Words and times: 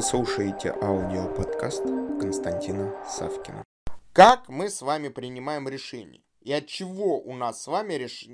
Вы 0.00 0.06
слушаете 0.06 0.70
аудиоподкаст 0.80 1.82
Константина 2.18 2.96
Савкина. 3.06 3.62
Как 4.14 4.48
мы 4.48 4.70
с 4.70 4.80
вами 4.80 5.08
принимаем 5.10 5.68
решение? 5.68 6.22
И 6.40 6.54
от 6.54 6.68
чего 6.68 7.20
у 7.20 7.34
нас 7.34 7.62
с 7.62 7.66
вами 7.66 7.92
реш... 7.92 8.26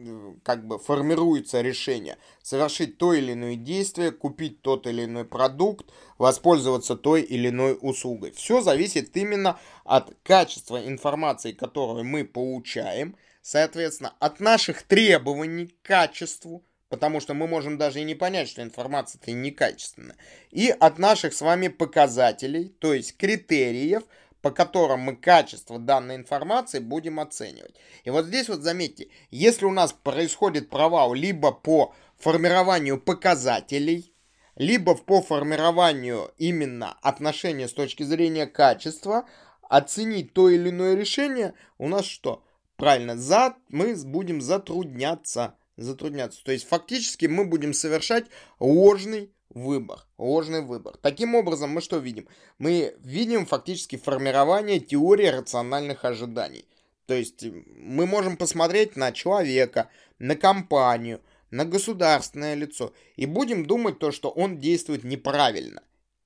как 0.45 0.65
бы 0.65 0.79
формируется 0.79 1.63
решение 1.63 2.19
совершить 2.41 2.99
то 2.99 3.13
или 3.15 3.33
иное 3.33 3.57
действие, 3.57 4.13
купить 4.13 4.63
тот 4.63 4.87
или 4.87 5.07
иной 5.07 5.25
продукт, 5.25 5.91
воспользоваться 6.19 6.95
той 6.95 7.23
или 7.23 7.49
иной 7.49 7.77
услугой. 7.81 8.31
Все 8.31 8.61
зависит 8.61 9.17
именно 9.17 9.59
от 9.85 10.15
качества 10.23 10.87
информации, 10.87 11.51
которую 11.51 12.05
мы 12.05 12.25
получаем, 12.25 13.17
соответственно, 13.43 14.15
от 14.21 14.39
наших 14.39 14.85
требований 14.85 15.67
к 15.67 15.83
качеству, 15.83 16.65
потому 16.89 17.21
что 17.21 17.35
мы 17.35 17.47
можем 17.47 17.79
даже 17.79 18.01
и 18.01 18.05
не 18.05 18.15
понять, 18.15 18.49
что 18.49 18.63
информация-то 18.63 19.33
некачественная, 19.33 20.17
и 20.51 20.69
от 20.69 20.99
наших 20.99 21.35
с 21.35 21.41
вами 21.41 21.69
показателей, 21.69 22.69
то 22.79 22.95
есть 22.95 23.17
критериев, 23.17 24.03
по 24.43 24.51
которым 24.51 25.01
мы 25.01 25.17
качество 25.17 25.79
данной 25.79 26.15
информации 26.15 26.79
будем 26.79 27.19
оценивать. 27.19 27.75
И 28.05 28.11
вот 28.11 28.27
здесь 28.27 28.49
вот 28.49 28.63
заметьте, 28.63 29.09
если 29.31 29.65
у 29.65 29.73
нас 29.73 29.93
происходит 29.93 30.71
провал 30.71 31.15
либо 31.15 31.51
по 31.51 31.95
формированию 32.17 33.01
показателей, 33.01 34.15
либо 34.55 34.95
по 34.95 35.21
формированию 35.21 36.33
именно 36.39 36.97
отношения 37.03 37.67
с 37.67 37.73
точки 37.73 38.05
зрения 38.05 38.47
качества, 38.47 39.29
оценить 39.63 40.33
то 40.33 40.49
или 40.49 40.71
иное 40.71 40.95
решение 40.95 41.55
у 41.79 41.89
нас 41.89 42.05
что? 42.05 42.45
Правильно, 42.77 43.17
за, 43.17 43.57
мы 43.69 43.97
будем 44.05 44.41
затрудняться 44.41 45.57
затрудняться. 45.77 46.43
То 46.45 46.53
есть 46.53 46.67
фактически 46.69 47.27
мы 47.27 47.45
будем 47.45 47.73
совершать 47.73 48.27
ложный 48.59 49.31
выбор. 49.51 50.01
Ложный 50.19 50.63
выбор. 50.63 50.97
Таким 51.01 51.35
образом, 51.35 51.71
мы 51.71 51.81
что 51.81 51.99
видим? 51.99 52.29
Мы 52.59 52.95
видим 53.03 53.47
фактически 53.47 53.97
формирование 53.97 54.81
теории 54.81 55.27
рациональных 55.27 56.05
ожиданий. 56.05 56.67
То 57.07 57.15
есть 57.15 57.45
мы 57.45 58.07
можем 58.07 58.37
посмотреть 58.37 58.97
на 58.97 59.13
человека, 59.13 59.89
на 60.19 60.35
компанию, 60.35 61.21
на 61.51 61.65
государственное 61.65 62.55
лицо 62.55 62.93
и 63.15 63.27
будем 63.27 63.65
думать 63.65 63.99
то, 63.99 64.11
что 64.11 64.31
он 64.31 64.59
действует 64.59 65.05
неправильно 65.05 65.83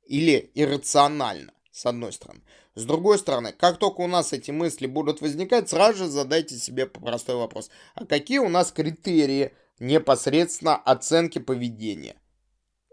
или 0.06 0.50
иррационально 0.54 1.52
с 1.70 1.86
одной 1.86 2.12
стороны. 2.12 2.42
С 2.74 2.84
другой 2.84 3.18
стороны, 3.18 3.52
как 3.52 3.78
только 3.78 4.00
у 4.00 4.06
нас 4.06 4.32
эти 4.32 4.50
мысли 4.50 4.86
будут 4.86 5.20
возникать, 5.20 5.68
сразу 5.68 5.98
же 5.98 6.06
задайте 6.06 6.56
себе 6.56 6.86
простой 6.86 7.36
вопрос. 7.36 7.70
А 7.94 8.04
какие 8.06 8.38
у 8.38 8.48
нас 8.48 8.72
критерии 8.72 9.52
непосредственно 9.78 10.76
оценки 10.76 11.38
поведения? 11.38 12.16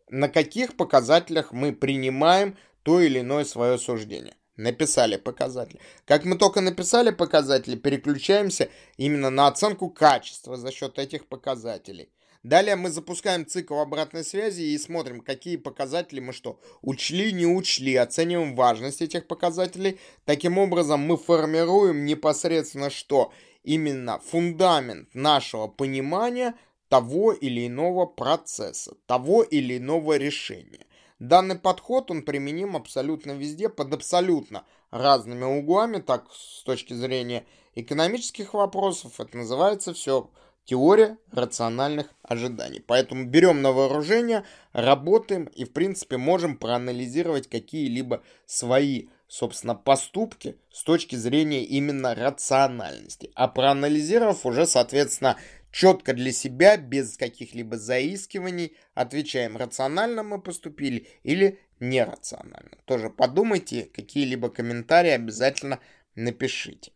На 0.10 0.30
каких 0.30 0.78
показателях 0.78 1.52
мы 1.52 1.74
принимаем 1.74 2.58
то 2.84 3.00
или 3.02 3.20
иное 3.20 3.46
свое 3.46 3.78
суждение? 3.78 4.36
Написали 4.56 5.18
показатели. 5.18 5.80
Как 6.06 6.26
мы 6.26 6.36
только 6.36 6.62
написали 6.62 7.12
показатели, 7.12 7.76
переключаемся 7.76 8.70
именно 8.98 9.30
на 9.30 9.48
оценку 9.48 9.90
качества 9.90 10.58
за 10.58 10.72
счет 10.72 10.98
этих 10.98 11.28
показателей. 11.28 12.10
Далее 12.48 12.78
мы 12.78 12.92
запускаем 12.92 13.46
цикл 13.46 13.78
обратной 13.78 14.24
связи 14.24 14.62
и 14.62 14.78
смотрим, 14.78 15.20
какие 15.20 15.58
показатели 15.58 16.22
мы 16.22 16.32
что, 16.32 16.62
учли, 16.82 17.34
не 17.34 17.46
учли, 17.46 17.94
оцениваем 17.98 18.56
важность 18.56 19.02
этих 19.02 19.28
показателей. 19.28 20.00
Таким 20.24 20.58
образом 20.58 21.02
мы 21.02 21.18
формируем 21.18 22.06
непосредственно 22.06 22.90
что? 22.90 23.34
Именно 23.66 24.20
фундамент 24.20 25.14
нашего 25.14 25.68
понимания 25.68 26.56
того 26.88 27.34
или 27.34 27.68
иного 27.68 28.06
процесса, 28.06 28.96
того 29.08 29.44
или 29.44 29.78
иного 29.78 30.16
решения. 30.16 30.86
Данный 31.20 31.60
подход, 31.60 32.12
он 32.12 32.22
применим 32.22 32.78
абсолютно 32.78 33.32
везде, 33.32 33.68
под 33.68 33.94
абсолютно 33.94 34.64
разными 34.90 35.44
углами, 35.44 35.98
так 35.98 36.32
с 36.32 36.64
точки 36.64 36.94
зрения 36.94 37.46
экономических 37.76 38.54
вопросов, 38.54 39.20
это 39.20 39.36
называется 39.36 39.94
все 39.94 40.30
теория 40.68 41.18
рациональных 41.32 42.08
ожиданий. 42.22 42.84
Поэтому 42.86 43.26
берем 43.26 43.62
на 43.62 43.72
вооружение, 43.72 44.44
работаем 44.74 45.46
и, 45.46 45.64
в 45.64 45.72
принципе, 45.72 46.18
можем 46.18 46.58
проанализировать 46.58 47.48
какие-либо 47.48 48.22
свои, 48.46 49.08
собственно, 49.28 49.76
поступки 49.76 50.58
с 50.72 50.84
точки 50.84 51.16
зрения 51.16 51.64
именно 51.64 52.14
рациональности. 52.14 53.32
А 53.34 53.48
проанализировав 53.48 54.46
уже, 54.46 54.68
соответственно, 54.68 55.38
четко 55.72 56.14
для 56.14 56.34
себя, 56.34 56.76
без 56.76 57.16
каких-либо 57.16 57.78
заискиваний, 57.78 58.76
отвечаем, 58.94 59.56
рационально 59.56 60.24
мы 60.24 60.42
поступили 60.42 61.08
или 61.24 61.60
нерационально. 61.80 62.78
Тоже 62.84 63.10
подумайте, 63.10 63.84
какие-либо 63.86 64.50
комментарии 64.50 65.12
обязательно 65.12 65.80
напишите. 66.16 66.92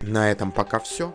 На 0.00 0.32
этом 0.32 0.50
пока 0.50 0.80
все. 0.80 1.14